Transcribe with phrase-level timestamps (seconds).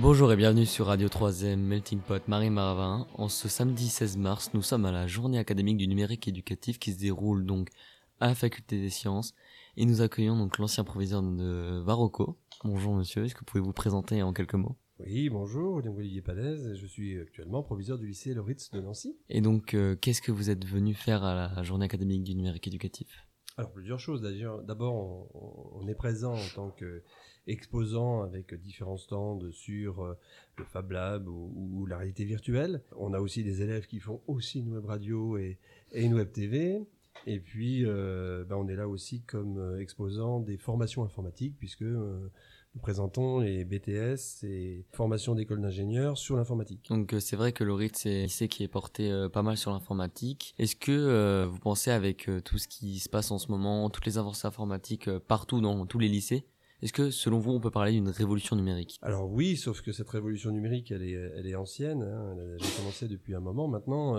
[0.00, 3.06] Bonjour et bienvenue sur Radio 3M Melting Pot Marie Maravin.
[3.16, 6.94] En ce samedi 16 mars, nous sommes à la journée académique du numérique éducatif qui
[6.94, 7.68] se déroule donc
[8.18, 9.34] à la faculté des sciences
[9.76, 12.38] et nous accueillons donc l'ancien proviseur de Varocco.
[12.64, 14.74] Bonjour monsieur, est-ce que vous pouvez vous présenter en quelques mots?
[15.00, 19.18] Oui, bonjour, Olivier Palaise, je suis actuellement proviseur du lycée Loritz de Nancy.
[19.28, 22.66] Et donc, euh, qu'est-ce que vous êtes venu faire à la journée académique du numérique
[22.66, 23.26] éducatif?
[23.56, 24.22] Alors, plusieurs choses.
[24.22, 25.28] D'abord,
[25.74, 30.18] on, est présent en tant qu'exposant avec différents stands sur euh,
[30.56, 32.82] le Fab Lab ou, la réalité virtuelle.
[32.96, 35.58] On a aussi des élèves qui font aussi une web radio et
[35.92, 36.86] une web TV.
[37.26, 41.82] Et puis, euh, ben, on est là aussi comme euh, exposant des formations informatiques, puisque
[41.82, 42.30] euh,
[42.74, 46.86] nous présentons les BTS et formations d'école d'ingénieurs sur l'informatique.
[46.88, 49.72] Donc c'est vrai que Lorit c'est un lycée qui est porté euh, pas mal sur
[49.72, 50.54] l'informatique.
[50.58, 53.90] Est-ce que euh, vous pensez avec euh, tout ce qui se passe en ce moment,
[53.90, 56.46] toutes les avancées informatiques partout dans tous les lycées,
[56.82, 58.98] est-ce que selon vous on peut parler d'une révolution numérique?
[59.02, 62.56] Alors oui, sauf que cette révolution numérique, elle est, elle est ancienne, hein, elle a
[62.56, 63.68] déjà commencé depuis un moment.
[63.68, 64.16] Maintenant,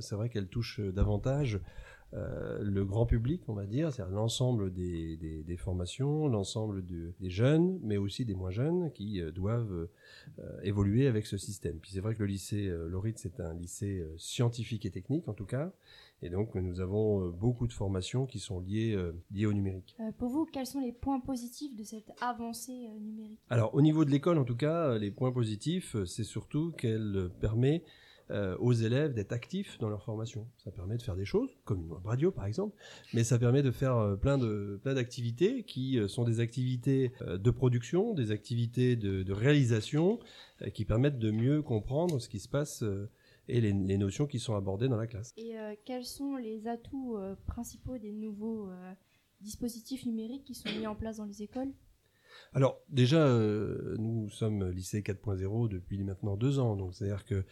[0.00, 1.58] c'est vrai qu'elle touche davantage
[2.12, 7.12] euh, le grand public, on va dire, c'est-à-dire l'ensemble des, des, des formations, l'ensemble de-
[7.18, 9.88] des jeunes, mais aussi des moins jeunes qui euh, doivent
[10.38, 11.78] euh, évoluer avec ce système.
[11.78, 15.46] Puis c'est vrai que le lycée Loritz, c'est un lycée scientifique et technique en tout
[15.46, 15.72] cas,
[16.22, 18.96] et donc nous avons beaucoup de formations qui sont liées,
[19.32, 19.96] liées au numérique.
[20.18, 23.40] Pour vous, quels sont les points positifs de cette avancée numérique?
[23.50, 27.82] Alors, au niveau de l'école, en tout cas, les points positifs, c'est surtout qu'elle permet
[28.30, 30.48] euh, aux élèves d'être actifs dans leur formation.
[30.56, 32.74] Ça permet de faire des choses, comme une radio par exemple,
[33.12, 37.12] mais ça permet de faire euh, plein de plein d'activités qui euh, sont des activités
[37.20, 40.20] de production, des activités de, réalisation,
[40.72, 42.82] qui permettent de mieux comprendre ce qui se passe
[43.48, 45.32] et les, les notions qui sont abordées dans la classe.
[45.36, 48.70] Et quels sont les atouts principaux des nouveaux
[49.40, 51.72] dispositifs numériques qui sont mis en place dans les écoles?
[52.52, 57.44] Alors déjà, euh, nous sommes lycée 4.0 depuis maintenant deux ans, donc c'est-à-dire que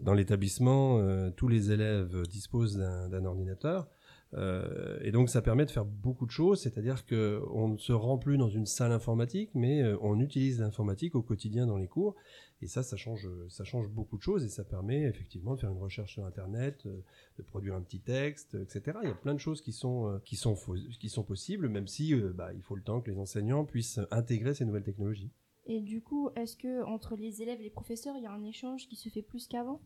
[0.00, 3.88] dans l'établissement, euh, tous les élèves disposent d'un d'un ordinateur.
[4.34, 7.92] Euh, et donc ça permet de faire beaucoup de choses, c'est-à-dire que on ne se
[7.92, 11.88] rend plus dans une salle informatique, mais euh, on utilise l'informatique au quotidien dans les
[11.88, 12.14] cours,
[12.62, 15.70] et ça, ça change, ça change beaucoup de choses, et ça permet effectivement de faire
[15.70, 17.02] une recherche sur Internet, euh,
[17.38, 18.98] de produire un petit texte, etc.
[19.02, 20.56] Il y a plein de choses qui sont qui sont
[21.00, 24.54] qui sont possibles, même si bah, il faut le temps que les enseignants puissent intégrer
[24.54, 25.32] ces nouvelles technologies.
[25.66, 28.44] Et du coup, est-ce que entre les élèves et les professeurs, il y a un
[28.44, 29.80] échange qui se fait plus qu'avant?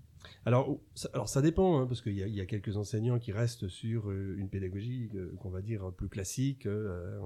[0.46, 4.10] Alors, ça, alors ça dépend, hein, parce qu'il y, a- quelques enseignants qui restent sur
[4.10, 7.20] euh, une pédagogie euh, qu'on va dire plus classique, euh,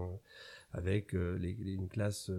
[0.72, 2.30] avec euh, une classe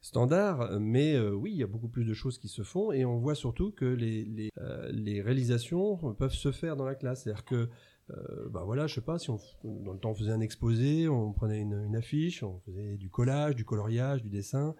[0.00, 3.18] standard, mais oui, il y a beaucoup plus de choses qui se font, et on
[3.18, 7.68] voit surtout que les, les réalisations peuvent se faire dans la classe, c'est-à-dire que
[8.10, 11.08] euh, bah voilà, je sais pas, si on, dans le temps on faisait un exposé,
[11.08, 14.74] on prenait une, affiche, on faisait du collage, du coloriage, du dessin,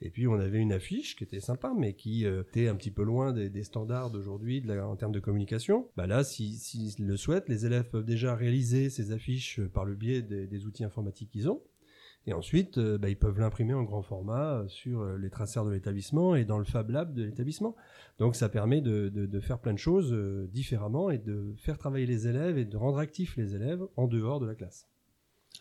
[0.00, 2.90] et puis on avait une affiche qui était sympa, mais qui euh, était un petit
[2.90, 5.88] peu loin des, standards d'aujourd'hui en termes de communication.
[5.96, 9.84] Bah là, s'ils si, s'ils le souhaitent, les élèves peuvent déjà réaliser ces affiches par
[9.84, 11.62] le biais des, des outils informatiques qu'ils ont.
[12.28, 15.64] Et ensuite, euh, bah, ils peuvent l'imprimer en grand format euh, sur euh, les traceurs
[15.64, 17.76] de l'établissement et dans le Fab Lab de l'établissement.
[18.18, 20.12] Donc ça permet de, faire plein de choses
[20.50, 24.40] différemment et de faire travailler les élèves et de rendre actifs les élèves en dehors
[24.40, 24.88] de la classe.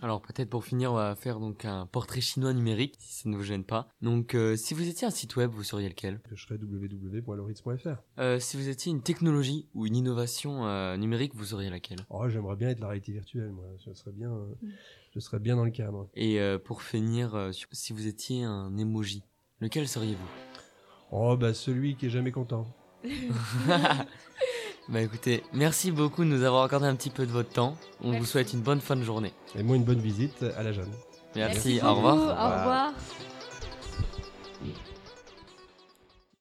[0.01, 3.35] Alors peut-être pour finir, on va faire donc un portrait chinois numérique, si ça ne
[3.37, 3.87] vous gêne pas.
[4.01, 6.19] Donc euh, si vous étiez un site web, vous seriez lequel?
[6.31, 8.01] Je serai www.loritz.fr.
[8.19, 11.99] euh, Si vous étiez une technologie ou une innovation euh, numérique, vous seriez laquelle?
[12.09, 13.65] Oh, j'aimerais bien être la réalité virtuelle, moi.
[13.85, 14.69] Je serais bien, euh, Mm.
[15.15, 16.09] je serais bien dans le cadre.
[16.15, 19.23] Et euh, pour finir, euh, si vous étiez un emoji,
[19.59, 20.27] lequel seriez-vous?
[21.11, 22.67] Oh, bah celui qui est jamais content.
[24.87, 27.75] Bah écoutez, merci beaucoup de nous avoir accordé un petit peu de votre temps.
[28.03, 29.33] On vous souhaite une bonne fin de journée.
[29.57, 30.91] Et moi, une bonne visite à la jeune.
[31.35, 32.15] Merci, au revoir.
[32.15, 32.93] Au revoir.